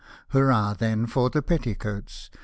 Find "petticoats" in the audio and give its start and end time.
1.43-2.31